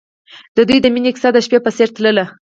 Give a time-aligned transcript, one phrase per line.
[0.55, 2.25] د دوی د مینې کیسه د شپه په څېر تلله.